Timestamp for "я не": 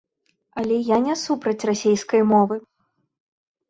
0.87-1.15